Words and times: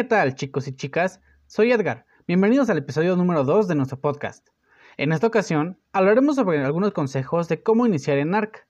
¿qué 0.00 0.04
tal 0.04 0.34
chicos 0.34 0.66
y 0.66 0.74
chicas? 0.74 1.20
Soy 1.46 1.72
Edgar. 1.72 2.06
Bienvenidos 2.26 2.70
al 2.70 2.78
episodio 2.78 3.16
número 3.16 3.44
2 3.44 3.68
de 3.68 3.74
nuestro 3.74 4.00
podcast. 4.00 4.48
En 4.96 5.12
esta 5.12 5.26
ocasión 5.26 5.78
hablaremos 5.92 6.36
sobre 6.36 6.64
algunos 6.64 6.92
consejos 6.92 7.48
de 7.48 7.62
cómo 7.62 7.84
iniciar 7.84 8.16
en 8.16 8.34
ARC, 8.34 8.66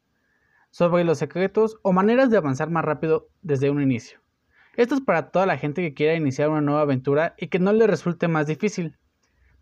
sobre 0.72 1.04
los 1.04 1.18
secretos 1.18 1.78
o 1.82 1.92
maneras 1.92 2.30
de 2.30 2.36
avanzar 2.36 2.68
más 2.70 2.84
rápido 2.84 3.28
desde 3.42 3.70
un 3.70 3.80
inicio. 3.80 4.18
Esto 4.74 4.96
es 4.96 5.02
para 5.02 5.30
toda 5.30 5.46
la 5.46 5.56
gente 5.56 5.82
que 5.82 5.94
quiera 5.94 6.16
iniciar 6.16 6.48
una 6.48 6.62
nueva 6.62 6.80
aventura 6.80 7.36
y 7.38 7.46
que 7.46 7.60
no 7.60 7.72
le 7.72 7.86
resulte 7.86 8.26
más 8.26 8.48
difícil. 8.48 8.96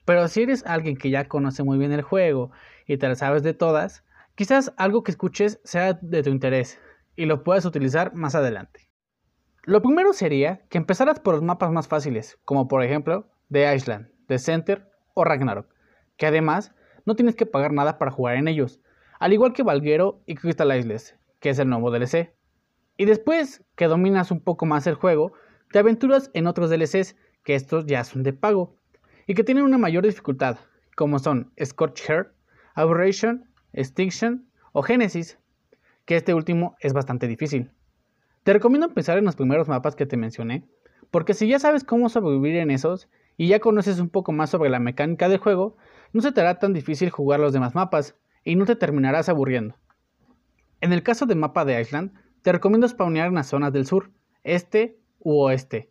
Pero 0.06 0.26
si 0.28 0.44
eres 0.44 0.64
alguien 0.64 0.96
que 0.96 1.10
ya 1.10 1.28
conoce 1.28 1.64
muy 1.64 1.76
bien 1.76 1.92
el 1.92 2.00
juego 2.00 2.50
y 2.86 2.96
te 2.96 3.08
la 3.08 3.14
sabes 3.14 3.42
de 3.42 3.52
todas, 3.52 4.04
quizás 4.36 4.72
algo 4.78 5.02
que 5.02 5.10
escuches 5.10 5.60
sea 5.64 5.92
de 5.92 6.22
tu 6.22 6.30
interés 6.30 6.80
y 7.14 7.26
lo 7.26 7.44
puedas 7.44 7.66
utilizar 7.66 8.14
más 8.14 8.34
adelante. 8.34 8.87
Lo 9.68 9.82
primero 9.82 10.14
sería 10.14 10.62
que 10.70 10.78
empezaras 10.78 11.20
por 11.20 11.34
los 11.34 11.42
mapas 11.42 11.70
más 11.70 11.88
fáciles, 11.88 12.38
como 12.46 12.68
por 12.68 12.82
ejemplo 12.82 13.28
The 13.52 13.76
Island, 13.76 14.08
The 14.26 14.38
Center 14.38 14.90
o 15.12 15.24
Ragnarok, 15.24 15.68
que 16.16 16.24
además 16.24 16.72
no 17.04 17.16
tienes 17.16 17.36
que 17.36 17.44
pagar 17.44 17.74
nada 17.74 17.98
para 17.98 18.10
jugar 18.10 18.36
en 18.36 18.48
ellos, 18.48 18.80
al 19.20 19.34
igual 19.34 19.52
que 19.52 19.62
Valguero 19.62 20.22
y 20.24 20.36
Crystal 20.36 20.74
Isles, 20.74 21.18
que 21.38 21.50
es 21.50 21.58
el 21.58 21.68
nuevo 21.68 21.90
DLC. 21.90 22.32
Y 22.96 23.04
después 23.04 23.62
que 23.76 23.88
dominas 23.88 24.30
un 24.30 24.40
poco 24.40 24.64
más 24.64 24.86
el 24.86 24.94
juego, 24.94 25.34
te 25.70 25.80
aventuras 25.80 26.30
en 26.32 26.46
otros 26.46 26.70
DLCs, 26.70 27.14
que 27.44 27.54
estos 27.54 27.84
ya 27.84 28.04
son 28.04 28.22
de 28.22 28.32
pago, 28.32 28.74
y 29.26 29.34
que 29.34 29.44
tienen 29.44 29.64
una 29.64 29.76
mayor 29.76 30.06
dificultad, 30.06 30.56
como 30.96 31.18
son 31.18 31.52
Scorch 31.62 32.00
Heart, 32.08 32.32
Aberration, 32.72 33.44
Extinction 33.74 34.48
o 34.72 34.80
Genesis, 34.82 35.38
que 36.06 36.16
este 36.16 36.32
último 36.32 36.74
es 36.80 36.94
bastante 36.94 37.26
difícil. 37.26 37.70
Te 38.48 38.54
recomiendo 38.54 38.86
empezar 38.86 39.18
en 39.18 39.26
los 39.26 39.36
primeros 39.36 39.68
mapas 39.68 39.94
que 39.94 40.06
te 40.06 40.16
mencioné, 40.16 40.64
porque 41.10 41.34
si 41.34 41.46
ya 41.46 41.58
sabes 41.58 41.84
cómo 41.84 42.08
sobrevivir 42.08 42.56
en 42.56 42.70
esos 42.70 43.10
y 43.36 43.46
ya 43.46 43.60
conoces 43.60 44.00
un 44.00 44.08
poco 44.08 44.32
más 44.32 44.48
sobre 44.48 44.70
la 44.70 44.78
mecánica 44.78 45.28
del 45.28 45.36
juego, 45.36 45.76
no 46.14 46.22
se 46.22 46.32
te 46.32 46.40
hará 46.40 46.58
tan 46.58 46.72
difícil 46.72 47.10
jugar 47.10 47.40
los 47.40 47.52
demás 47.52 47.74
mapas 47.74 48.16
y 48.44 48.56
no 48.56 48.64
te 48.64 48.74
terminarás 48.74 49.28
aburriendo. 49.28 49.74
En 50.80 50.94
el 50.94 51.02
caso 51.02 51.26
del 51.26 51.36
mapa 51.36 51.66
de 51.66 51.78
Island, 51.78 52.14
te 52.40 52.50
recomiendo 52.50 52.88
spawnear 52.88 53.28
en 53.28 53.34
las 53.34 53.48
zonas 53.48 53.70
del 53.70 53.84
sur, 53.84 54.12
este 54.44 54.98
u 55.18 55.42
oeste, 55.42 55.90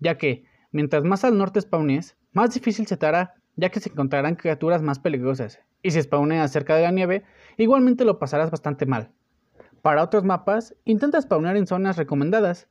ya 0.00 0.18
que 0.18 0.44
mientras 0.72 1.04
más 1.04 1.22
al 1.22 1.38
norte 1.38 1.60
spawnees, 1.60 2.16
más 2.32 2.52
difícil 2.52 2.88
se 2.88 2.96
te 2.96 3.06
hará, 3.06 3.34
ya 3.54 3.68
que 3.68 3.78
se 3.78 3.90
encontrarán 3.90 4.34
criaturas 4.34 4.82
más 4.82 4.98
peligrosas, 4.98 5.60
y 5.84 5.92
si 5.92 6.02
spawneas 6.02 6.50
cerca 6.50 6.74
de 6.74 6.82
la 6.82 6.90
nieve, 6.90 7.22
igualmente 7.58 8.04
lo 8.04 8.18
pasarás 8.18 8.50
bastante 8.50 8.86
mal. 8.86 9.12
Para 9.82 10.04
otros 10.04 10.22
mapas, 10.22 10.76
intenta 10.84 11.20
spawnear 11.20 11.56
en 11.56 11.66
zonas 11.66 11.96
recomendadas, 11.96 12.68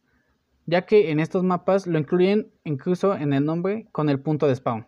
ya 0.66 0.86
que 0.86 1.12
en 1.12 1.20
estos 1.20 1.44
mapas 1.44 1.86
lo 1.86 2.00
incluyen 2.00 2.54
incluso 2.64 3.16
en 3.16 3.34
el 3.34 3.44
nombre 3.44 3.90
con 3.92 4.10
el 4.10 4.22
punto 4.22 4.48
de 4.48 4.56
spawn. 4.56 4.88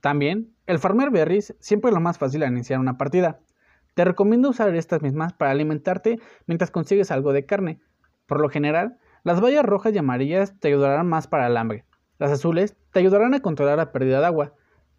También, 0.00 0.54
el 0.66 0.78
farmer 0.78 1.10
berries 1.10 1.54
siempre 1.60 1.90
es 1.90 1.94
lo 1.94 2.00
más 2.00 2.16
fácil 2.16 2.42
al 2.42 2.52
iniciar 2.52 2.80
una 2.80 2.96
partida. 2.96 3.40
Te 3.94 4.06
recomiendo 4.06 4.48
usar 4.48 4.74
estas 4.74 5.02
mismas 5.02 5.34
para 5.34 5.50
alimentarte 5.50 6.18
mientras 6.46 6.70
consigues 6.70 7.10
algo 7.10 7.34
de 7.34 7.44
carne. 7.44 7.78
Por 8.24 8.40
lo 8.40 8.48
general, 8.48 8.96
las 9.22 9.42
bayas 9.42 9.66
rojas 9.66 9.92
y 9.94 9.98
amarillas 9.98 10.58
te 10.60 10.68
ayudarán 10.68 11.06
más 11.08 11.26
para 11.26 11.46
el 11.46 11.58
hambre. 11.58 11.84
Las 12.18 12.30
azules 12.30 12.74
te 12.92 13.00
ayudarán 13.00 13.34
a 13.34 13.40
controlar 13.40 13.76
la 13.76 13.92
pérdida 13.92 14.20
de 14.20 14.26
agua. 14.26 14.54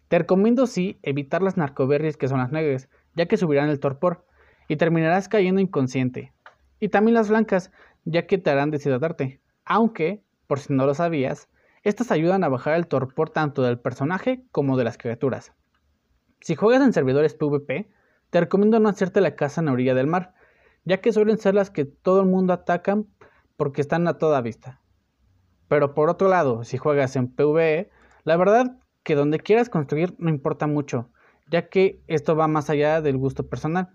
Te 0.06 0.18
recomiendo 0.18 0.68
sí 0.68 1.00
evitar 1.02 1.42
las 1.42 1.56
narcoberries 1.56 2.16
que 2.16 2.28
son 2.28 2.38
las 2.38 2.52
negras, 2.52 2.88
ya 3.16 3.26
que 3.26 3.36
subirán 3.36 3.68
el 3.68 3.80
torpor 3.80 4.27
y 4.68 4.76
terminarás 4.76 5.28
cayendo 5.28 5.60
inconsciente. 5.60 6.32
Y 6.78 6.88
también 6.90 7.14
las 7.14 7.28
blancas, 7.28 7.72
ya 8.04 8.26
que 8.26 8.38
te 8.38 8.50
harán 8.50 8.70
deshidratarte. 8.70 9.40
Aunque, 9.64 10.22
por 10.46 10.60
si 10.60 10.72
no 10.72 10.86
lo 10.86 10.94
sabías, 10.94 11.48
estas 11.82 12.10
ayudan 12.10 12.44
a 12.44 12.48
bajar 12.48 12.74
el 12.74 12.86
torpor 12.86 13.30
tanto 13.30 13.62
del 13.62 13.78
personaje 13.78 14.44
como 14.52 14.76
de 14.76 14.84
las 14.84 14.98
criaturas. 14.98 15.52
Si 16.40 16.54
juegas 16.54 16.82
en 16.82 16.92
servidores 16.92 17.34
PvP, 17.34 17.88
te 18.30 18.40
recomiendo 18.40 18.78
no 18.78 18.88
hacerte 18.88 19.20
la 19.20 19.34
casa 19.34 19.60
en 19.60 19.66
la 19.66 19.72
orilla 19.72 19.94
del 19.94 20.06
mar, 20.06 20.34
ya 20.84 21.00
que 21.00 21.12
suelen 21.12 21.38
ser 21.38 21.54
las 21.54 21.70
que 21.70 21.84
todo 21.84 22.20
el 22.20 22.26
mundo 22.26 22.52
atacan 22.52 23.06
porque 23.56 23.80
están 23.80 24.06
a 24.06 24.18
toda 24.18 24.40
vista. 24.40 24.80
Pero 25.68 25.94
por 25.94 26.08
otro 26.08 26.28
lado, 26.28 26.64
si 26.64 26.78
juegas 26.78 27.16
en 27.16 27.28
PvE, 27.28 27.90
la 28.24 28.36
verdad 28.36 28.78
que 29.02 29.14
donde 29.14 29.40
quieras 29.40 29.68
construir 29.68 30.14
no 30.18 30.30
importa 30.30 30.66
mucho, 30.66 31.10
ya 31.50 31.68
que 31.68 32.02
esto 32.06 32.36
va 32.36 32.48
más 32.48 32.70
allá 32.70 33.00
del 33.00 33.16
gusto 33.16 33.48
personal. 33.48 33.90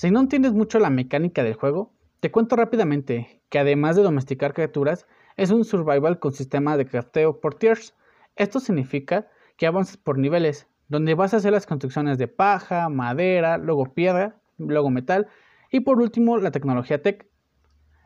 Si 0.00 0.10
no 0.10 0.20
entiendes 0.20 0.54
mucho 0.54 0.78
la 0.78 0.88
mecánica 0.88 1.44
del 1.44 1.52
juego, 1.52 1.92
te 2.20 2.30
cuento 2.30 2.56
rápidamente 2.56 3.42
que 3.50 3.58
además 3.58 3.96
de 3.96 4.02
domesticar 4.02 4.54
criaturas, 4.54 5.06
es 5.36 5.50
un 5.50 5.66
survival 5.66 6.18
con 6.18 6.32
sistema 6.32 6.78
de 6.78 6.86
crafteo 6.86 7.38
por 7.38 7.56
tiers. 7.56 7.94
Esto 8.34 8.60
significa 8.60 9.28
que 9.58 9.66
avanzas 9.66 9.98
por 9.98 10.16
niveles, 10.16 10.68
donde 10.88 11.12
vas 11.12 11.34
a 11.34 11.36
hacer 11.36 11.52
las 11.52 11.66
construcciones 11.66 12.16
de 12.16 12.28
paja, 12.28 12.88
madera, 12.88 13.58
luego 13.58 13.92
piedra, 13.92 14.40
luego 14.56 14.88
metal 14.88 15.28
y 15.70 15.80
por 15.80 16.00
último 16.00 16.38
la 16.38 16.50
tecnología 16.50 17.02
tech. 17.02 17.28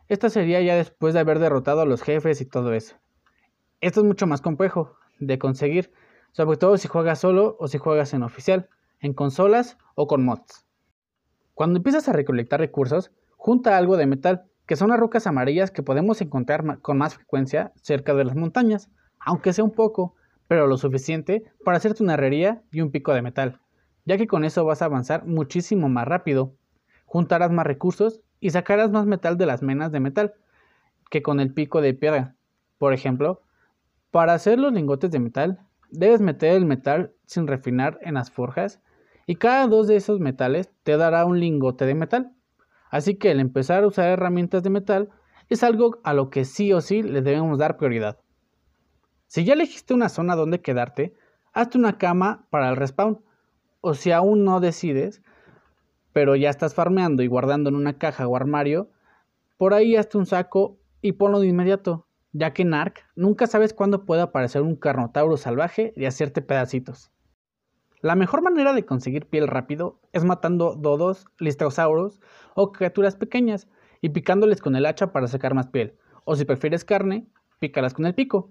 Esta 0.09 0.31
sería 0.31 0.61
ya 0.63 0.75
después 0.75 1.15
de 1.15 1.21
haber 1.21 1.39
derrotado 1.39 1.83
a 1.83 1.87
los 1.87 2.03
jefes 2.03 2.41
y 2.41 2.45
todo 2.45 2.73
eso. 2.73 2.97
Esto 3.81 4.01
es 4.01 4.07
mucho 4.07 4.27
más 4.27 4.41
complejo 4.41 4.97
de 5.21 5.39
conseguir, 5.39 5.93
sobre 6.33 6.57
todo 6.57 6.77
si 6.77 6.89
juegas 6.89 7.21
solo 7.21 7.57
o 7.61 7.69
si 7.69 7.79
juegas 7.79 8.15
en 8.15 8.25
oficial, 8.25 8.69
en 8.99 9.15
consolas 9.15 9.79
o 9.95 10.09
con 10.09 10.25
mods. 10.25 10.65
Cuando 11.55 11.77
empiezas 11.77 12.09
a 12.09 12.13
recolectar 12.13 12.59
recursos, 12.59 13.13
junta 13.37 13.77
algo 13.77 13.97
de 13.97 14.07
metal, 14.07 14.45
que 14.67 14.75
son 14.75 14.91
las 14.91 14.99
rocas 14.99 15.29
amarillas 15.29 15.71
que 15.71 15.85
podemos 15.85 16.21
encontrar 16.21 16.81
con 16.81 16.99
más 16.99 17.15
frecuencia 17.15 17.73
cerca 17.77 18.13
de 18.15 18.25
las 18.25 18.35
montañas, 18.35 18.91
aunque 19.21 19.53
sea 19.53 19.63
un 19.63 19.71
poco, 19.71 20.17
pero 20.49 20.67
lo 20.67 20.77
suficiente 20.77 21.45
para 21.65 21.77
hacerte 21.77 22.03
una 22.03 22.15
herrería 22.15 22.63
y 22.73 22.81
un 22.81 22.91
pico 22.91 23.15
de 23.15 23.23
metal, 23.23 23.61
ya 24.05 24.19
que 24.19 24.27
con 24.27 24.45
eso 24.45 24.65
vas 24.65 24.83
a 24.83 24.87
avanzar 24.87 25.27
muchísimo 25.27 25.89
más 25.89 26.09
rápido. 26.09 26.55
Juntarás 27.07 27.53
más 27.53 27.67
recursos 27.67 28.21
y 28.41 28.51
sacarás 28.51 28.91
más 28.91 29.07
metal 29.07 29.39
de 29.39 29.47
las 29.47 29.63
menas 29.63 29.93
de 29.93 30.01
metal 30.01 30.35
que 31.09 31.23
con 31.23 31.39
el 31.39 31.55
pico 31.55 31.81
de 31.81 31.95
piedra. 31.95 32.35
Por 32.79 32.93
ejemplo, 32.93 33.43
para 34.11 34.35
hacer 34.35 34.59
los 34.59 34.73
lingotes 34.73 35.13
de 35.13 35.21
metal, 35.21 35.61
debes 35.91 36.21
meter 36.21 36.55
el 36.55 36.65
metal 36.65 37.13
sin 37.27 37.47
refinar 37.47 37.99
en 38.03 38.15
las 38.15 38.33
forjas 38.33 38.81
y 39.27 39.37
cada 39.37 39.67
dos 39.67 39.87
de 39.87 39.97
esos 39.97 40.21
metales 40.21 40.71
te 40.83 40.97
dará 40.97 41.25
un 41.25 41.41
lingote 41.41 41.87
de 41.87 41.95
metal. 41.95 42.33
Así 42.91 43.17
que 43.17 43.31
el 43.31 43.41
empezar 43.41 43.83
a 43.83 43.87
usar 43.87 44.09
herramientas 44.09 44.63
de 44.63 44.71
metal 44.71 45.11
es 45.49 45.63
algo 45.63 46.01
a 46.05 46.15
lo 46.15 46.31
que 46.31 46.45
sí 46.45 46.73
o 46.73 46.81
sí 46.81 47.03
le 47.03 47.23
debemos 47.23 47.59
dar 47.59 47.77
prioridad. 47.77 48.19
Si 49.27 49.45
ya 49.45 49.55
elegiste 49.55 49.95
una 49.95 50.09
zona 50.09 50.37
donde 50.37 50.61
quedarte, 50.61 51.15
hazte 51.53 51.79
una 51.79 51.99
cama 51.99 52.47
para 52.51 52.69
el 52.69 52.77
respawn. 52.77 53.21
O 53.81 53.95
si 53.95 54.13
aún 54.13 54.45
no 54.45 54.61
decides, 54.61 55.23
pero 56.13 56.37
ya 56.37 56.51
estás 56.51 56.75
farmeando 56.75 57.23
y 57.23 57.27
guardando 57.27 57.69
en 57.69 57.77
una 57.77 57.99
caja 57.99 58.27
o 58.27 58.37
armario, 58.37 58.91
por 59.57 59.75
ahí 59.75 59.97
hazte 59.97 60.17
un 60.17 60.27
saco 60.27 60.79
y 61.03 61.13
ponlo 61.13 61.41
de 61.41 61.49
inmediato, 61.49 62.07
ya 62.33 62.53
que 62.53 62.63
en 62.63 62.75
Ark 62.75 63.05
nunca 63.15 63.47
sabes 63.47 63.75
cuándo 63.75 64.05
puede 64.05 64.23
aparecer 64.23 64.63
un 64.63 64.77
carnotauro 64.77 65.37
salvaje 65.37 65.93
y 65.97 66.07
hacerte 66.07 66.41
pedacitos. 66.41 67.11
La 68.05 68.17
mejor 68.17 68.43
manera 68.43 68.75
de 68.75 68.85
conseguir 68.85 69.25
piel 69.25 69.49
rápido 69.49 69.99
es 70.13 70.27
matando 70.27 70.75
dodos, 70.75 71.25
listrosauros 71.39 72.21
o 72.55 72.71
criaturas 72.71 73.17
pequeñas 73.17 73.67
y 74.03 74.11
picándoles 74.11 74.61
con 74.61 74.77
el 74.77 74.85
hacha 74.85 75.11
para 75.11 75.27
sacar 75.27 75.55
más 75.55 75.69
piel. 75.69 75.97
O 76.25 76.37
si 76.37 76.45
prefieres 76.45 76.85
carne, 76.85 77.27
pícalas 77.61 77.95
con 77.95 78.05
el 78.05 78.15
pico. 78.15 78.51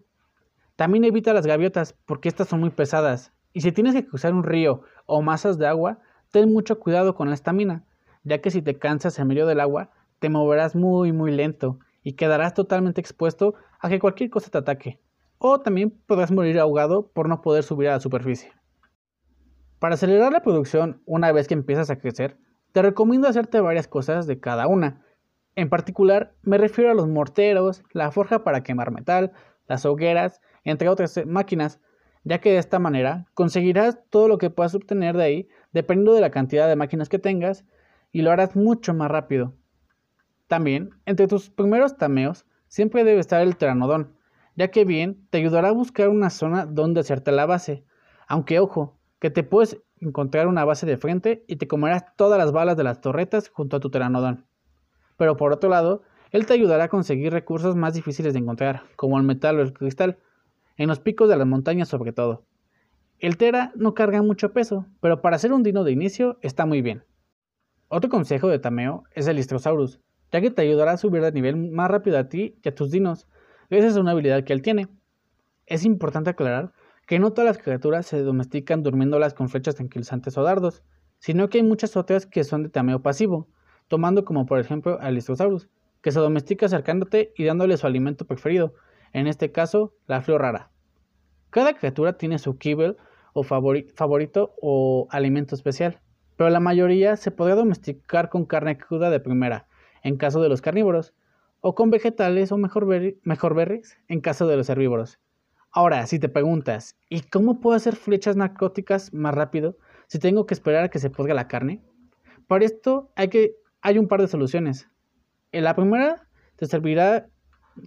También 0.76 1.04
evita 1.04 1.34
las 1.34 1.46
gaviotas 1.46 1.94
porque 2.08 2.30
estas 2.30 2.48
son 2.48 2.62
muy 2.62 2.72
pesadas. 2.72 3.32
Y 3.54 3.62
si 3.62 3.72
tienes 3.72 3.94
que 3.94 4.08
cruzar 4.08 4.34
un 4.34 4.44
río 4.44 4.82
o 5.06 5.22
masas 5.22 5.60
de 5.60 5.68
agua, 5.68 6.00
ten 6.32 6.52
mucho 6.52 6.80
cuidado 6.80 7.14
con 7.14 7.28
la 7.28 7.36
estamina, 7.36 7.86
ya 8.24 8.42
que 8.42 8.50
si 8.50 8.64
te 8.64 8.80
cansas 8.80 9.20
en 9.20 9.28
medio 9.28 9.46
del 9.46 9.60
agua, 9.60 9.92
te 10.18 10.30
moverás 10.30 10.76
muy 10.76 11.12
muy 11.12 11.32
lento 11.32 11.78
y 12.02 12.14
quedarás 12.14 12.56
totalmente 12.56 13.02
expuesto 13.02 13.54
a 13.80 13.88
que 13.88 14.00
cualquier 14.00 14.32
cosa 14.32 14.50
te 14.50 14.58
ataque. 14.58 15.00
O 15.38 15.60
también 15.60 15.92
podrás 15.92 16.32
morir 16.32 16.60
ahogado 16.60 17.12
por 17.14 17.30
no 17.30 17.44
poder 17.44 17.62
subir 17.62 17.90
a 17.90 17.92
la 17.92 18.00
superficie. 18.00 18.52
Para 19.84 19.96
acelerar 19.96 20.32
la 20.32 20.42
producción 20.42 21.02
una 21.06 21.34
vez 21.34 21.50
que 21.50 21.56
empiezas 21.56 21.90
a 21.90 21.98
crecer, 21.98 22.38
te 22.72 22.82
recomiendo 22.82 23.28
hacerte 23.28 23.60
varias 23.60 23.90
cosas 23.90 24.28
de 24.28 24.40
cada 24.40 24.66
una. 24.66 25.02
En 25.58 25.68
particular, 25.68 26.36
me 26.42 26.58
refiero 26.58 26.90
a 26.90 26.94
los 26.94 27.10
morteros, 27.10 27.84
la 27.92 28.10
forja 28.10 28.46
para 28.46 28.64
quemar 28.64 28.92
metal, 28.92 29.34
las 29.68 29.86
hogueras, 29.86 30.40
entre 30.64 30.88
otras 30.88 31.20
máquinas, 31.26 31.82
ya 32.24 32.40
que 32.40 32.54
de 32.54 32.60
esta 32.60 32.80
manera 32.80 33.26
conseguirás 33.34 34.00
todo 34.10 34.30
lo 34.30 34.38
que 34.38 34.50
puedas 34.50 34.74
obtener 34.74 35.18
de 35.18 35.24
ahí 35.26 35.50
dependiendo 35.74 36.14
de 36.14 36.22
la 36.22 36.32
cantidad 36.32 36.70
de 36.70 36.78
máquinas 36.78 37.10
que 37.10 37.20
tengas 37.20 37.66
y 38.14 38.22
lo 38.22 38.32
harás 38.32 38.56
mucho 38.56 38.94
más 38.94 39.12
rápido. 39.12 39.54
También, 40.48 40.92
entre 41.06 41.28
tus 41.28 41.50
primeros 41.50 41.98
tameos, 41.98 42.46
siempre 42.70 43.04
debe 43.04 43.20
estar 43.20 43.42
el 43.42 43.58
pteranodón, 43.58 44.16
ya 44.56 44.70
que 44.70 44.86
bien 44.86 45.28
te 45.30 45.40
ayudará 45.40 45.68
a 45.68 45.74
buscar 45.74 46.08
una 46.08 46.30
zona 46.30 46.66
donde 46.66 47.02
hacerte 47.02 47.34
la 47.34 47.46
base. 47.46 47.84
Aunque 48.30 48.60
ojo, 48.60 48.98
que 49.24 49.30
te 49.30 49.44
puedes 49.44 49.82
encontrar 50.02 50.48
una 50.48 50.66
base 50.66 50.86
de 50.86 50.98
frente 50.98 51.46
y 51.48 51.56
te 51.56 51.66
comerás 51.66 52.14
todas 52.18 52.38
las 52.38 52.52
balas 52.52 52.76
de 52.76 52.84
las 52.84 53.00
torretas 53.00 53.48
junto 53.48 53.78
a 53.78 53.80
tu 53.80 53.90
pteranodón. 53.90 54.46
Pero 55.16 55.38
por 55.38 55.54
otro 55.54 55.70
lado, 55.70 56.02
Él 56.32 56.46
te 56.46 56.56
ayudará 56.56 56.84
a 56.84 56.90
conseguir 56.90 57.32
recursos 57.32 57.78
más 57.78 57.94
difíciles 57.94 58.34
de 58.34 58.40
encontrar, 58.40 58.84
como 58.98 59.18
el 59.18 59.24
metal 59.24 59.58
o 59.58 59.62
el 59.62 59.72
cristal, 59.72 60.18
en 60.76 60.90
los 60.90 61.00
picos 61.00 61.30
de 61.30 61.38
las 61.38 61.48
montañas 61.48 61.88
sobre 61.88 62.12
todo. 62.12 62.44
El 63.18 63.38
Tera 63.38 63.72
no 63.76 63.94
carga 63.94 64.22
mucho 64.22 64.52
peso, 64.52 64.88
pero 65.00 65.22
para 65.22 65.38
ser 65.38 65.54
un 65.54 65.64
dino 65.64 65.86
de 65.86 65.94
inicio 65.94 66.38
está 66.42 66.66
muy 66.66 66.82
bien. 66.82 67.06
Otro 67.88 68.10
consejo 68.10 68.50
de 68.50 68.60
Tameo 68.60 69.06
es 69.14 69.26
el 69.28 69.40
Istrosaurus, 69.40 70.02
ya 70.34 70.42
que 70.42 70.52
te 70.52 70.64
ayudará 70.64 70.92
a 70.92 70.98
subir 70.98 71.22
de 71.22 71.32
nivel 71.32 71.56
más 71.56 71.90
rápido 71.90 72.18
a 72.18 72.28
ti 72.28 72.60
y 72.62 72.68
a 72.68 72.76
tus 72.76 72.92
dinos, 72.92 73.26
gracias 73.70 73.96
a 73.96 74.02
una 74.02 74.12
habilidad 74.12 74.44
que 74.44 74.52
él 74.52 74.62
tiene. 74.62 74.90
Es 75.66 75.86
importante 75.86 76.30
aclarar 76.30 76.74
que 77.06 77.20
no 77.20 77.32
todas 77.32 77.56
las 77.56 77.64
criaturas 77.64 78.06
se 78.06 78.22
domestican 78.22 78.84
durmiéndolas 78.84 79.34
con 79.34 79.50
flechas 79.50 79.76
tranquilizantes 79.76 80.38
o 80.38 80.44
dardos, 80.44 80.84
sino 81.20 81.50
que 81.50 81.58
hay 81.58 81.64
muchas 81.64 81.96
otras 81.98 82.26
que 82.26 82.44
son 82.44 82.64
de 82.64 82.70
tameo 82.70 83.02
pasivo, 83.02 83.48
tomando 83.88 84.26
como 84.26 84.46
por 84.46 84.60
ejemplo 84.60 84.98
al 85.00 85.18
Istrosaurus, 85.18 85.70
que 86.02 86.12
se 86.12 86.20
domestica 86.20 86.66
acercándote 86.66 87.34
y 87.36 87.46
dándole 87.46 87.78
su 87.78 87.88
alimento 87.88 88.26
preferido, 88.26 88.74
en 89.14 89.28
este 89.28 89.52
caso 89.52 89.94
la 90.08 90.22
flor 90.22 90.42
rara. 90.42 90.70
Cada 91.50 91.74
criatura 91.76 92.18
tiene 92.18 92.40
su 92.40 92.58
kibble 92.58 92.96
o 93.34 93.44
favorito 93.44 94.54
o 94.62 95.08
alimento 95.12 95.56
especial, 95.56 96.02
pero 96.36 96.50
la 96.50 96.60
mayoría 96.60 97.16
se 97.16 97.32
podría 97.32 97.56
domesticar 97.56 98.30
con 98.30 98.46
carne 98.46 98.78
cruda 98.78 99.10
de 99.10 99.20
primera, 99.20 99.68
en 100.04 100.18
caso 100.18 100.42
de 100.42 100.50
los 100.50 100.62
carnívoros, 100.62 101.14
o 101.62 101.76
con 101.76 101.90
vegetales 101.90 102.52
o 102.52 102.58
mejor 102.58 102.86
berries, 102.86 103.98
en 104.08 104.20
caso 104.22 104.48
de 104.48 104.58
los 104.58 104.70
herbívoros. 104.70 105.20
Ahora, 105.76 106.06
si 106.06 106.20
te 106.20 106.30
preguntas, 106.30 106.96
¿y 107.10 107.22
cómo 107.22 107.60
puedo 107.60 107.76
hacer 107.76 107.96
flechas 107.96 108.36
narcóticas 108.36 109.12
más 109.12 109.34
rápido 109.34 109.76
si 110.06 110.20
tengo 110.20 110.46
que 110.46 110.54
esperar 110.54 110.84
a 110.84 110.90
que 110.90 111.00
se 111.00 111.10
pudra 111.10 111.34
la 111.34 111.48
carne? 111.48 111.82
Para 112.46 112.64
esto 112.64 113.12
hay, 113.16 113.30
que, 113.30 113.56
hay 113.82 113.98
un 113.98 114.08
par 114.08 114.22
de 114.22 114.28
soluciones. 114.28 114.88
La 115.52 115.76
primera 115.76 116.28
te 116.58 116.68
servirá 116.68 117.28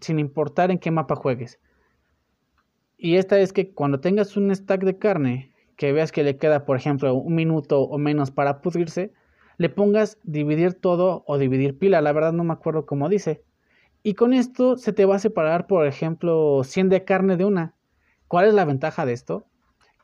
sin 0.00 0.18
importar 0.18 0.72
en 0.72 0.80
qué 0.80 0.90
mapa 0.90 1.14
juegues. 1.14 1.60
Y 2.96 3.18
esta 3.18 3.38
es 3.38 3.52
que 3.52 3.72
cuando 3.72 4.00
tengas 4.00 4.36
un 4.36 4.52
stack 4.52 4.82
de 4.82 4.98
carne, 4.98 5.52
que 5.76 5.92
veas 5.92 6.10
que 6.10 6.24
le 6.24 6.38
queda, 6.38 6.64
por 6.64 6.76
ejemplo, 6.76 7.14
un 7.14 7.36
minuto 7.36 7.82
o 7.82 7.98
menos 7.98 8.32
para 8.32 8.62
pudrirse, 8.62 9.12
le 9.58 9.68
pongas 9.68 10.18
dividir 10.24 10.74
todo 10.74 11.22
o 11.28 11.38
dividir 11.38 11.78
pila. 11.78 12.00
La 12.00 12.12
verdad 12.12 12.32
no 12.32 12.42
me 12.42 12.52
acuerdo 12.52 12.84
cómo 12.84 13.08
dice. 13.08 13.44
Y 14.02 14.14
con 14.14 14.32
esto 14.32 14.76
se 14.76 14.92
te 14.92 15.04
va 15.04 15.14
a 15.16 15.20
separar, 15.20 15.68
por 15.68 15.86
ejemplo, 15.86 16.64
100 16.64 16.88
de 16.88 17.04
carne 17.04 17.36
de 17.36 17.44
una. 17.44 17.75
¿Cuál 18.28 18.46
es 18.46 18.54
la 18.54 18.64
ventaja 18.64 19.06
de 19.06 19.12
esto? 19.12 19.46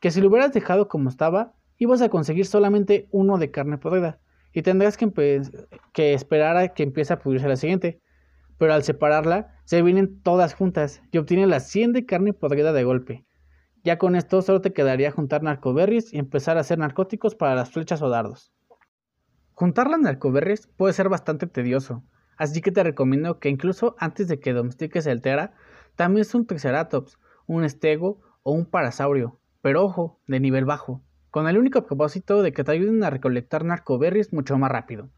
Que 0.01 0.11
si 0.11 0.21
lo 0.21 0.29
hubieras 0.29 0.53
dejado 0.53 0.87
como 0.87 1.09
estaba, 1.09 1.53
ibas 1.77 2.01
a 2.01 2.09
conseguir 2.09 2.45
solamente 2.45 3.07
uno 3.11 3.37
de 3.37 3.51
carne 3.51 3.77
podrida. 3.77 4.19
Y 4.53 4.61
tendrás 4.61 4.97
que, 4.97 6.13
esperar 6.13 6.57
a 6.57 6.69
que 6.69 6.83
empiece 6.83 7.13
a 7.13 7.19
pudrirse 7.19 7.47
la 7.47 7.55
siguiente 7.55 8.01
pero 8.57 8.73
al 8.73 8.83
separarla 8.83 9.53
se 9.65 9.81
vienen 9.81 10.21
todas 10.21 10.53
juntas 10.53 11.01
y 11.11 11.17
obtienes 11.17 11.49
las 11.49 11.67
100 11.67 11.91
de 11.91 12.05
carne 12.05 12.31
podrida 12.31 12.73
de 12.73 12.83
golpe. 12.83 13.25
Ya 13.83 13.97
con 13.97 14.15
esto 14.15 14.41
solo 14.41 14.61
te 14.61 14.71
quedaría 14.71 15.11
juntar 15.11 15.43
narcoberries 15.43 16.13
y 16.13 16.17
empezar 16.17 16.55
a 16.57 16.61
hacer 16.61 16.79
narcóticos 16.79 17.35
para 17.35 17.55
las 17.55 17.71
flechas 17.71 18.01
o 18.01 18.07
dardos. 18.07 18.53
Juntar 19.53 19.89
las 19.89 19.99
narcoberries 19.99 20.67
puede 20.67 20.93
ser 20.93 21.09
bastante 21.09 21.47
tedioso, 21.47 22.03
así 22.37 22.61
que 22.61 22.71
te 22.71 22.83
recomiendo 22.83 23.39
que 23.39 23.49
incluso 23.49 23.95
antes 23.99 24.27
de 24.29 24.39
que 24.39 24.53
domestiques 24.53 25.05
el 25.07 25.21
Tera, 25.21 25.53
también 25.95 26.21
es 26.21 26.33
un 26.33 26.47
Triceratops, 26.47 27.19
un 27.47 27.63
Estego 27.63 28.19
o 28.43 28.51
un 28.51 28.65
Parasaurio, 28.65 29.39
pero 29.61 29.83
ojo, 29.83 30.19
de 30.27 30.39
nivel 30.39 30.65
bajo, 30.65 31.01
con 31.31 31.47
el 31.47 31.57
único 31.57 31.85
propósito 31.85 32.41
de 32.41 32.53
que 32.53 32.63
te 32.63 32.71
ayuden 32.71 33.03
a 33.03 33.09
recolectar 33.09 33.65
narcoberries 33.65 34.33
mucho 34.33 34.57
más 34.57 34.71
rápido. 34.71 35.09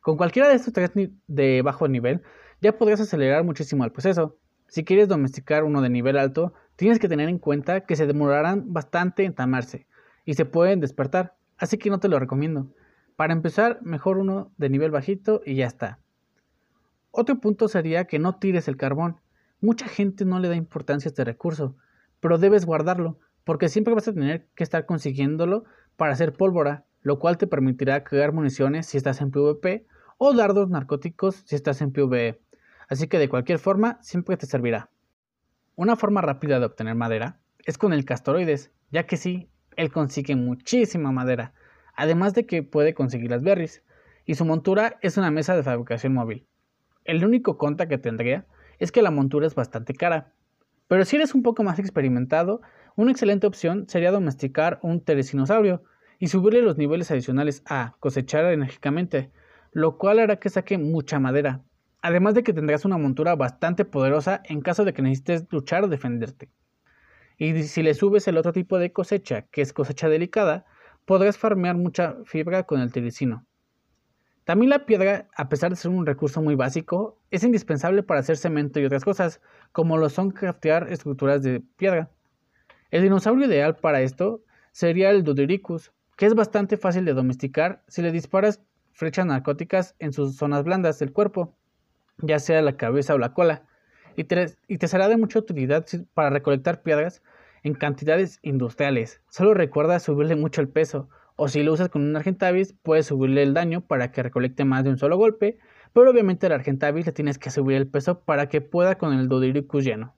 Con 0.00 0.16
cualquiera 0.16 0.48
de 0.48 0.54
estos 0.54 0.72
tres 0.72 0.92
de 1.26 1.62
bajo 1.62 1.88
nivel, 1.88 2.22
ya 2.60 2.76
podrías 2.78 3.00
acelerar 3.00 3.44
muchísimo 3.44 3.84
el 3.84 3.92
proceso. 3.92 4.36
Si 4.68 4.84
quieres 4.84 5.08
domesticar 5.08 5.64
uno 5.64 5.82
de 5.82 5.90
nivel 5.90 6.16
alto, 6.16 6.54
tienes 6.76 6.98
que 6.98 7.08
tener 7.08 7.28
en 7.28 7.38
cuenta 7.38 7.82
que 7.82 7.96
se 7.96 8.06
demorarán 8.06 8.72
bastante 8.72 9.24
en 9.24 9.34
tamarse 9.34 9.86
y 10.24 10.34
se 10.34 10.44
pueden 10.44 10.80
despertar, 10.80 11.34
así 11.56 11.78
que 11.78 11.90
no 11.90 12.00
te 12.00 12.08
lo 12.08 12.18
recomiendo. 12.18 12.68
Para 13.16 13.32
empezar, 13.32 13.80
mejor 13.82 14.18
uno 14.18 14.52
de 14.58 14.68
nivel 14.70 14.90
bajito 14.90 15.42
y 15.44 15.56
ya 15.56 15.66
está. 15.66 15.98
Otro 17.10 17.40
punto 17.40 17.66
sería 17.66 18.04
que 18.04 18.18
no 18.18 18.36
tires 18.36 18.68
el 18.68 18.76
carbón. 18.76 19.20
Mucha 19.60 19.86
gente 19.88 20.24
no 20.24 20.38
le 20.38 20.48
da 20.48 20.56
importancia 20.56 21.08
a 21.08 21.10
este 21.10 21.24
recurso, 21.24 21.76
pero 22.20 22.38
debes 22.38 22.64
guardarlo, 22.64 23.18
porque 23.44 23.68
siempre 23.68 23.94
vas 23.94 24.08
a 24.08 24.12
tener 24.12 24.46
que 24.54 24.64
estar 24.64 24.86
consiguiéndolo 24.86 25.64
para 25.96 26.12
hacer 26.12 26.32
pólvora, 26.32 26.84
lo 27.02 27.18
cual 27.18 27.38
te 27.38 27.46
permitirá 27.46 28.04
crear 28.04 28.32
municiones 28.32 28.86
si 28.86 28.96
estás 28.96 29.20
en 29.20 29.30
PvP 29.30 29.86
o 30.18 30.34
dardos 30.34 30.68
narcóticos 30.68 31.42
si 31.46 31.54
estás 31.54 31.80
en 31.80 31.92
PvE 31.92 32.40
así 32.88 33.06
que 33.06 33.18
de 33.18 33.28
cualquier 33.28 33.58
forma 33.58 33.98
siempre 34.02 34.36
te 34.36 34.46
servirá. 34.46 34.90
Una 35.76 35.94
forma 35.94 36.22
rápida 36.22 36.58
de 36.58 36.66
obtener 36.66 36.94
madera 36.94 37.38
es 37.64 37.78
con 37.78 37.92
el 37.92 38.04
castoroides, 38.04 38.72
ya 38.90 39.06
que 39.06 39.16
sí, 39.16 39.48
él 39.76 39.92
consigue 39.92 40.34
muchísima 40.34 41.12
madera, 41.12 41.52
además 41.94 42.34
de 42.34 42.46
que 42.46 42.62
puede 42.62 42.94
conseguir 42.94 43.30
las 43.30 43.42
berries, 43.42 43.84
y 44.24 44.34
su 44.34 44.44
montura 44.44 44.98
es 45.02 45.16
una 45.16 45.30
mesa 45.30 45.54
de 45.54 45.62
fabricación 45.62 46.14
móvil. 46.14 46.46
El 47.04 47.24
único 47.24 47.56
conta 47.58 47.88
que 47.88 47.98
tendría 47.98 48.46
es 48.78 48.92
que 48.92 49.02
la 49.02 49.10
montura 49.10 49.46
es 49.46 49.54
bastante 49.54 49.94
cara, 49.94 50.32
pero 50.88 51.04
si 51.04 51.16
eres 51.16 51.34
un 51.34 51.42
poco 51.42 51.62
más 51.62 51.78
experimentado, 51.78 52.62
una 52.96 53.12
excelente 53.12 53.46
opción 53.46 53.86
sería 53.88 54.10
domesticar 54.10 54.80
un 54.82 55.00
teresinosaurio 55.00 55.82
y 56.18 56.28
subirle 56.28 56.62
los 56.62 56.78
niveles 56.78 57.10
adicionales 57.10 57.62
a 57.66 57.94
cosechar 58.00 58.46
enérgicamente, 58.46 59.30
lo 59.70 59.98
cual 59.98 60.18
hará 60.18 60.36
que 60.36 60.48
saque 60.48 60.78
mucha 60.78 61.20
madera, 61.20 61.62
además 62.00 62.34
de 62.34 62.42
que 62.42 62.54
tendrás 62.54 62.84
una 62.84 62.98
montura 62.98 63.36
bastante 63.36 63.84
poderosa 63.84 64.42
en 64.44 64.62
caso 64.62 64.84
de 64.84 64.94
que 64.94 65.02
necesites 65.02 65.46
luchar 65.50 65.84
o 65.84 65.88
defenderte. 65.88 66.50
Y 67.36 67.62
si 67.64 67.82
le 67.82 67.94
subes 67.94 68.26
el 68.26 68.36
otro 68.36 68.52
tipo 68.52 68.78
de 68.78 68.92
cosecha, 68.92 69.42
que 69.42 69.62
es 69.62 69.72
cosecha 69.72 70.08
delicada, 70.08 70.64
podrás 71.04 71.38
farmear 71.38 71.76
mucha 71.76 72.16
fibra 72.24 72.64
con 72.64 72.80
el 72.80 72.92
telecino. 72.92 73.46
También 74.48 74.70
la 74.70 74.86
piedra, 74.86 75.28
a 75.36 75.50
pesar 75.50 75.68
de 75.68 75.76
ser 75.76 75.90
un 75.90 76.06
recurso 76.06 76.40
muy 76.40 76.54
básico, 76.54 77.18
es 77.30 77.44
indispensable 77.44 78.02
para 78.02 78.20
hacer 78.20 78.38
cemento 78.38 78.80
y 78.80 78.86
otras 78.86 79.04
cosas, 79.04 79.42
como 79.72 79.98
lo 79.98 80.08
son 80.08 80.30
craftear 80.30 80.90
estructuras 80.90 81.42
de 81.42 81.60
piedra. 81.76 82.08
El 82.90 83.02
dinosaurio 83.02 83.46
ideal 83.46 83.76
para 83.76 84.00
esto 84.00 84.40
sería 84.72 85.10
el 85.10 85.22
Dodoricus, 85.22 85.92
que 86.16 86.24
es 86.24 86.34
bastante 86.34 86.78
fácil 86.78 87.04
de 87.04 87.12
domesticar 87.12 87.82
si 87.88 88.00
le 88.00 88.10
disparas 88.10 88.62
flechas 88.94 89.26
narcóticas 89.26 89.94
en 89.98 90.14
sus 90.14 90.36
zonas 90.36 90.64
blandas 90.64 90.98
del 90.98 91.12
cuerpo 91.12 91.54
ya 92.16 92.38
sea 92.38 92.62
la 92.62 92.78
cabeza 92.78 93.14
o 93.14 93.18
la 93.18 93.34
cola, 93.34 93.64
y 94.16 94.24
te, 94.24 94.48
será 94.88 95.08
de 95.08 95.18
mucha 95.18 95.40
utilidad 95.40 95.84
para 96.14 96.30
recolectar 96.30 96.80
piedras 96.80 97.22
en 97.64 97.74
cantidades 97.74 98.38
industriales. 98.40 99.20
Solo 99.28 99.52
recuerda 99.52 100.00
subirle 100.00 100.36
mucho 100.36 100.62
el 100.62 100.70
peso, 100.70 101.10
o 101.40 101.46
si 101.46 101.62
lo 101.62 101.72
usas 101.72 101.88
con 101.88 102.02
un 102.02 102.16
Argentavis, 102.16 102.74
puedes 102.82 103.06
subirle 103.06 103.44
el 103.44 103.54
daño 103.54 103.80
para 103.80 104.10
que 104.10 104.24
recolecte 104.24 104.64
más 104.64 104.82
de 104.82 104.90
un 104.90 104.98
solo 104.98 105.16
golpe, 105.16 105.56
pero 105.92 106.10
obviamente 106.10 106.46
al 106.46 106.52
Argentavis 106.52 107.06
le 107.06 107.12
tienes 107.12 107.38
que 107.38 107.52
subir 107.52 107.76
el 107.76 107.86
peso 107.86 108.24
para 108.24 108.48
que 108.48 108.60
pueda 108.60 108.98
con 108.98 109.12
el 109.14 109.28
Dodiricus 109.28 109.84
lleno. 109.84 110.16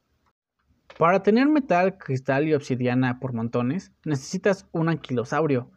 Para 0.97 1.23
tener 1.23 1.47
metal, 1.47 1.99
cristal 1.99 2.49
y 2.49 2.55
obsidiana 2.55 3.21
por 3.21 3.35
montones, 3.35 3.93
necesitas 4.03 4.67
un 4.73 4.89
anquilosaurio 4.89 5.71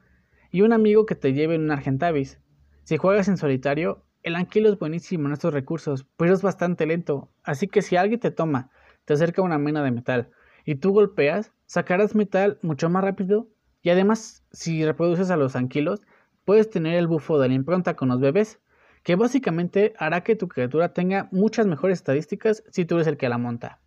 y 0.49 0.61
un 0.61 0.71
amigo 0.71 1.05
que 1.05 1.15
te 1.15 1.33
lleve 1.33 1.57
un 1.57 1.69
Argentavis. 1.71 2.39
Si 2.85 2.95
juegas 2.95 3.27
en 3.27 3.35
solitario, 3.35 4.05
el 4.21 4.37
anquilo 4.37 4.69
es 4.69 4.79
buenísimo 4.79 5.27
en 5.27 5.33
estos 5.33 5.53
recursos, 5.53 6.07
pero 6.15 6.33
es 6.33 6.41
bastante 6.41 6.85
lento, 6.85 7.33
así 7.43 7.67
que 7.67 7.81
si 7.81 7.97
alguien 7.97 8.21
te 8.21 8.31
toma, 8.31 8.71
te 9.03 9.11
acerca 9.11 9.41
una 9.41 9.57
mena 9.57 9.83
de 9.83 9.91
metal 9.91 10.31
y 10.63 10.75
tú 10.75 10.93
golpeas, 10.93 11.51
sacarás 11.65 12.15
metal 12.15 12.59
mucho 12.61 12.89
más 12.89 13.03
rápido 13.03 13.49
y 13.83 13.91
además 13.91 14.43
si 14.51 14.83
reproduces 14.83 15.29
a 15.29 15.37
los 15.37 15.55
anquilos, 15.55 16.01
puedes 16.45 16.69
tener 16.69 16.95
el 16.95 17.07
bufo 17.07 17.39
de 17.39 17.49
la 17.49 17.53
impronta 17.53 17.95
con 17.95 18.09
los 18.09 18.19
bebés, 18.19 18.59
que 19.03 19.15
básicamente 19.15 19.93
hará 19.99 20.21
que 20.23 20.35
tu 20.35 20.47
criatura 20.47 20.93
tenga 20.93 21.27
muchas 21.31 21.67
mejores 21.67 21.99
estadísticas 21.99 22.63
si 22.71 22.85
tú 22.85 22.95
eres 22.95 23.07
el 23.07 23.17
que 23.17 23.29
la 23.29 23.37
monta. 23.37 23.79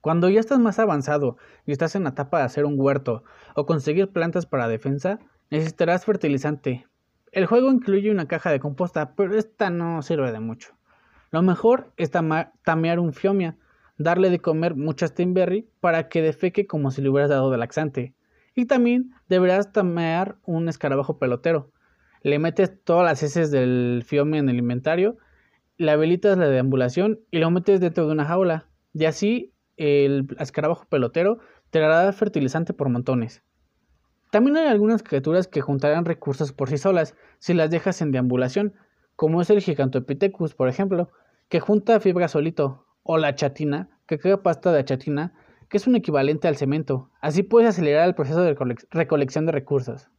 Cuando 0.00 0.28
ya 0.28 0.40
estás 0.40 0.58
más 0.58 0.78
avanzado 0.78 1.36
y 1.66 1.72
estás 1.72 1.94
en 1.94 2.04
la 2.04 2.10
etapa 2.10 2.38
de 2.38 2.44
hacer 2.44 2.64
un 2.64 2.78
huerto 2.78 3.24
o 3.54 3.66
conseguir 3.66 4.08
plantas 4.08 4.46
para 4.46 4.68
defensa, 4.68 5.18
necesitarás 5.50 6.04
fertilizante, 6.04 6.86
el 7.32 7.46
juego 7.46 7.70
incluye 7.70 8.10
una 8.10 8.26
caja 8.26 8.50
de 8.50 8.60
composta, 8.60 9.14
pero 9.14 9.36
esta 9.36 9.70
no 9.70 10.02
sirve 10.02 10.32
de 10.32 10.40
mucho. 10.40 10.74
Lo 11.30 11.42
mejor 11.42 11.92
es 11.96 12.10
tamear 12.10 12.98
un 12.98 13.12
fiomia, 13.12 13.56
darle 13.98 14.30
de 14.30 14.40
comer 14.40 14.74
muchas 14.74 15.14
timberry 15.14 15.68
para 15.80 16.08
que 16.08 16.22
defeque 16.22 16.66
como 16.66 16.90
si 16.90 17.02
le 17.02 17.08
hubieras 17.08 17.30
dado 17.30 17.50
de 17.50 17.58
laxante. 17.58 18.14
Y 18.54 18.66
también 18.66 19.12
deberás 19.28 19.72
tamear 19.72 20.36
un 20.44 20.68
escarabajo 20.68 21.18
pelotero. 21.18 21.70
Le 22.22 22.38
metes 22.38 22.82
todas 22.84 23.04
las 23.04 23.22
heces 23.22 23.50
del 23.50 24.02
fiomia 24.06 24.40
en 24.40 24.48
el 24.48 24.58
inventario, 24.58 25.16
le 25.78 25.90
habilitas 25.92 26.36
la 26.36 26.48
deambulación 26.48 27.20
y 27.30 27.38
lo 27.38 27.50
metes 27.50 27.80
dentro 27.80 28.06
de 28.06 28.12
una 28.12 28.26
jaula. 28.26 28.66
Y 28.92 29.06
así 29.06 29.54
el 29.76 30.26
escarabajo 30.38 30.86
pelotero 30.88 31.38
te 31.70 31.78
dará 31.78 32.12
fertilizante 32.12 32.74
por 32.74 32.90
montones. 32.90 33.42
También 34.30 34.58
hay 34.58 34.66
algunas 34.66 35.02
criaturas 35.02 35.48
que 35.48 35.60
juntarán 35.60 36.04
recursos 36.04 36.52
por 36.52 36.68
sí 36.68 36.78
solas 36.78 37.16
si 37.38 37.54
las 37.54 37.70
dejas 37.70 38.02
en 38.02 38.12
deambulación, 38.12 38.74
como 39.16 39.40
es 39.40 39.50
el 39.50 39.60
Gigantopithecus, 39.60 40.54
por 40.54 40.68
ejemplo, 40.68 41.10
que 41.48 41.60
junta 41.60 41.98
fibra 41.98 42.28
solito, 42.28 42.86
o 43.02 43.18
la 43.18 43.34
chatina, 43.34 43.88
que 44.06 44.18
crea 44.18 44.42
pasta 44.42 44.72
de 44.72 44.84
chatina, 44.84 45.32
que 45.70 45.76
es 45.76 45.86
un 45.86 45.94
equivalente 45.94 46.48
al 46.48 46.56
cemento. 46.56 47.10
Así 47.20 47.44
puedes 47.44 47.70
acelerar 47.70 48.06
el 48.06 48.16
proceso 48.16 48.42
de 48.42 48.56
recolección 48.90 49.46
de 49.46 49.52
recursos. 49.52 50.10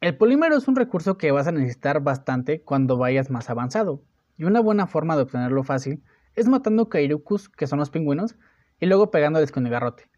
El 0.00 0.16
polímero 0.16 0.56
es 0.56 0.66
un 0.66 0.76
recurso 0.76 1.18
que 1.18 1.30
vas 1.30 1.46
a 1.46 1.52
necesitar 1.52 2.00
bastante 2.02 2.62
cuando 2.62 2.96
vayas 2.96 3.30
más 3.30 3.50
avanzado, 3.50 4.02
y 4.38 4.44
una 4.44 4.60
buena 4.60 4.86
forma 4.86 5.14
de 5.14 5.22
obtenerlo 5.22 5.62
fácil 5.62 6.02
es 6.34 6.48
matando 6.48 6.88
kairukus, 6.88 7.50
que 7.50 7.66
son 7.66 7.80
los 7.80 7.90
pingüinos, 7.90 8.36
y 8.80 8.86
luego 8.86 9.10
pegándoles 9.10 9.52
con 9.52 9.66
el 9.66 9.72
garrote. 9.72 10.10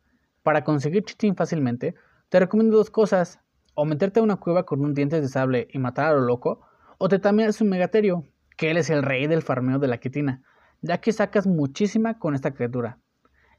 Para 0.45 0.63
conseguir 0.63 1.03
chitin 1.03 1.35
fácilmente, 1.35 1.97
te 2.29 2.39
recomiendo 2.39 2.77
dos 2.77 2.91
cosas, 2.91 3.41
o 3.75 3.85
meterte 3.85 4.21
a 4.21 4.23
una 4.23 4.37
cueva 4.37 4.65
con 4.65 4.83
un 4.83 4.95
diente 4.95 5.21
de 5.21 5.27
sable 5.27 5.67
y 5.73 5.81
matar 5.81 6.07
a 6.07 6.13
lo 6.13 6.21
loco, 6.21 6.61
o 6.99 7.09
te 7.09 7.19
tameas 7.19 7.61
un 7.61 7.71
megaterio, 7.71 8.25
que 8.57 8.71
él 8.71 8.77
es 8.77 8.89
el 8.89 9.03
rey 9.03 9.27
del 9.27 9.43
farmeo 9.43 9.81
de 9.81 9.89
la 9.89 9.99
quitina, 9.99 10.45
ya 10.81 10.99
que 10.99 11.13
sacas 11.13 11.49
muchísima 11.49 12.21
con 12.21 12.37
esta 12.37 12.53
criatura. 12.53 13.02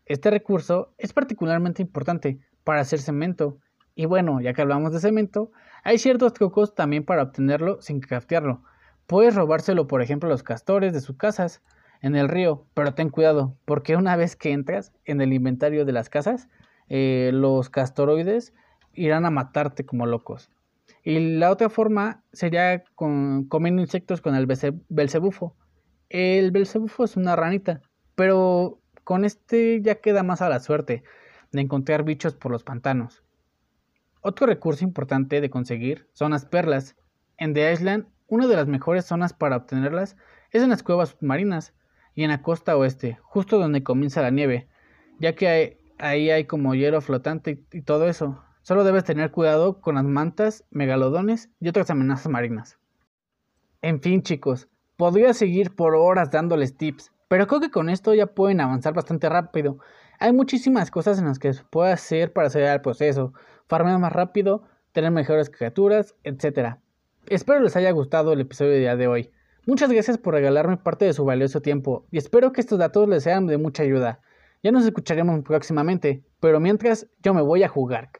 Este 0.05 0.29
recurso 0.29 0.93
es 0.97 1.13
particularmente 1.13 1.81
importante 1.81 2.39
para 2.63 2.81
hacer 2.81 2.99
cemento, 2.99 3.59
y 3.95 4.05
bueno, 4.05 4.41
ya 4.41 4.53
que 4.53 4.61
hablamos 4.61 4.91
de 4.91 4.99
cemento, 4.99 5.51
hay 5.83 5.97
ciertos 5.97 6.33
trucos 6.33 6.75
también 6.75 7.03
para 7.05 7.23
obtenerlo 7.23 7.81
sin 7.81 7.99
craftearlo. 7.99 8.63
Puedes 9.05 9.35
robárselo, 9.35 9.87
por 9.87 10.01
ejemplo, 10.01 10.27
a 10.27 10.31
los 10.31 10.43
castores 10.43 10.93
de 10.93 11.01
sus 11.01 11.17
casas 11.17 11.61
en 12.01 12.15
el 12.15 12.27
río, 12.27 12.65
pero 12.73 12.93
ten 12.93 13.09
cuidado, 13.09 13.55
porque 13.65 13.95
una 13.95 14.15
vez 14.15 14.35
que 14.35 14.51
entras 14.51 14.93
en 15.05 15.21
el 15.21 15.33
inventario 15.33 15.85
de 15.85 15.93
las 15.93 16.09
casas, 16.09 16.49
eh, 16.89 17.31
los 17.33 17.69
castoroides 17.69 18.53
irán 18.93 19.25
a 19.25 19.31
matarte 19.31 19.85
como 19.85 20.05
locos. 20.05 20.49
Y 21.03 21.37
la 21.37 21.51
otra 21.51 21.69
forma 21.69 22.23
sería 22.31 22.83
comiendo 22.95 23.81
insectos 23.81 24.21
con 24.21 24.35
el 24.35 24.47
belcebufo. 24.89 25.55
El 26.09 26.51
belcebufo 26.51 27.03
es 27.03 27.17
una 27.17 27.35
ranita, 27.35 27.81
pero 28.15 28.79
con 29.03 29.25
este 29.25 29.81
ya 29.81 29.95
queda 29.95 30.23
más 30.23 30.41
a 30.41 30.49
la 30.49 30.59
suerte 30.59 31.03
de 31.51 31.61
encontrar 31.61 32.03
bichos 32.03 32.35
por 32.35 32.51
los 32.51 32.63
pantanos. 32.63 33.23
Otro 34.21 34.47
recurso 34.47 34.83
importante 34.83 35.41
de 35.41 35.49
conseguir 35.49 36.07
son 36.13 36.31
las 36.31 36.45
perlas. 36.45 36.95
En 37.37 37.53
The 37.53 37.73
Island, 37.73 38.07
una 38.27 38.47
de 38.47 38.55
las 38.55 38.67
mejores 38.67 39.05
zonas 39.05 39.33
para 39.33 39.57
obtenerlas 39.57 40.15
es 40.51 40.63
en 40.63 40.69
las 40.69 40.83
cuevas 40.83 41.09
submarinas 41.09 41.73
y 42.15 42.23
en 42.23 42.29
la 42.29 42.41
costa 42.41 42.77
oeste, 42.77 43.19
justo 43.21 43.59
donde 43.59 43.83
comienza 43.83 44.21
la 44.21 44.29
nieve, 44.29 44.67
ya 45.19 45.35
que 45.35 45.77
ahí 45.99 46.29
hay 46.29 46.45
como 46.45 46.75
hielo 46.75 47.01
flotante 47.01 47.63
y, 47.71 47.81
todo 47.81 48.07
eso. 48.07 48.43
Solo 48.61 48.83
debes 48.83 49.03
tener 49.03 49.31
cuidado 49.31 49.81
con 49.81 49.95
las 49.95 50.05
mantas, 50.05 50.63
megalodones 50.71 51.49
y 51.59 51.67
otras 51.67 51.89
amenazas 51.89 52.31
marinas. 52.31 52.77
En 53.81 53.99
fin, 53.99 54.21
chicos, 54.21 54.69
podría 54.95 55.33
seguir 55.33 55.75
por 55.75 55.95
horas 55.95 56.31
dándoles 56.31 56.77
tips, 56.77 57.11
pero 57.33 57.47
creo 57.47 57.61
que 57.61 57.71
con 57.71 57.89
esto 57.89 58.13
ya 58.13 58.27
pueden 58.27 58.61
avanzar 58.61 58.93
bastante 58.93 59.27
rápido. 59.27 59.79
Hay 60.19 60.31
muchísimas 60.31 60.91
cosas 60.91 61.17
en 61.17 61.25
las 61.25 61.39
que 61.39 61.51
se 61.51 61.63
puede 61.63 61.91
hacer 61.91 62.31
para 62.31 62.45
acelerar 62.45 62.75
el 62.75 62.81
proceso, 62.81 63.33
farmear 63.65 63.97
más 63.97 64.13
rápido, 64.13 64.61
tener 64.91 65.09
mejores 65.09 65.49
criaturas, 65.49 66.13
etc. 66.23 66.75
Espero 67.25 67.61
les 67.61 67.75
haya 67.75 67.89
gustado 67.89 68.33
el 68.33 68.41
episodio 68.41 68.73
de 68.73 68.81
día 68.81 68.95
de 68.95 69.07
hoy. 69.07 69.31
Muchas 69.65 69.91
gracias 69.91 70.19
por 70.19 70.35
regalarme 70.35 70.77
parte 70.77 71.05
de 71.05 71.13
su 71.13 71.25
valioso 71.25 71.59
tiempo 71.59 72.05
y 72.11 72.19
espero 72.19 72.51
que 72.51 72.61
estos 72.61 72.77
datos 72.77 73.09
les 73.09 73.23
sean 73.23 73.47
de 73.47 73.57
mucha 73.57 73.81
ayuda. 73.81 74.19
Ya 74.61 74.71
nos 74.71 74.85
escucharemos 74.85 75.41
próximamente, 75.41 76.23
pero 76.39 76.59
mientras 76.59 77.07
yo 77.23 77.33
me 77.33 77.41
voy 77.41 77.63
a 77.63 77.67
jugar. 77.67 78.11